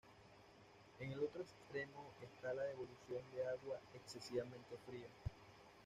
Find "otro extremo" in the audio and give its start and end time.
1.19-2.09